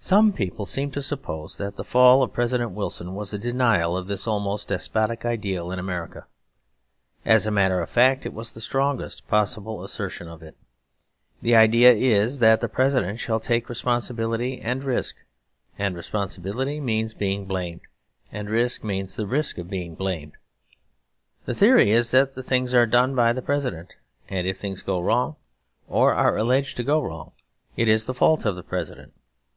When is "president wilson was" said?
2.34-3.32